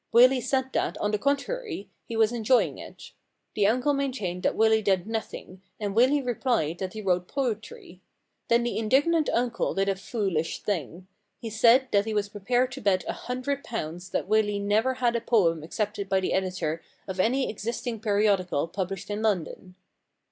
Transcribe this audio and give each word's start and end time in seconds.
Willy 0.11 0.41
said 0.41 0.73
that, 0.73 0.97
on 0.97 1.11
the 1.11 1.19
contrary, 1.19 1.87
he 2.07 2.15
was 2.17 2.31
enjoying 2.31 2.79
it. 2.79 3.11
The 3.53 3.67
uncle 3.67 3.93
maintained 3.93 4.41
that 4.41 4.55
Willy 4.55 4.81
did 4.81 5.05
nothing, 5.05 5.61
and 5.79 5.93
Willy 5.93 6.23
replied 6.23 6.79
that 6.79 6.93
he 6.93 7.03
wrote 7.03 7.27
poetry. 7.27 8.01
Then 8.47 8.63
the 8.63 8.77
indig 8.79 9.05
nant 9.05 9.29
uncle 9.31 9.75
did 9.75 9.87
a 9.87 9.95
foolish 9.95 10.63
thing. 10.63 11.05
He 11.37 11.51
said 11.51 11.89
that 11.91 12.05
he 12.05 12.15
was 12.15 12.29
prepared 12.29 12.71
to 12.71 12.81
bet 12.81 13.05
a 13.07 13.13
hundred 13.13 13.63
pounds 13.63 14.09
that 14.09 14.27
Willy 14.27 14.57
never 14.57 14.95
had 14.95 15.15
a 15.15 15.21
poem 15.21 15.61
accepted 15.61 16.09
by 16.09 16.19
the 16.19 16.33
editor 16.33 16.81
of 17.07 17.19
any 17.19 17.47
existing 17.47 17.99
periodical 17.99 18.67
published 18.67 19.11
in 19.11 19.21
London. 19.21 19.75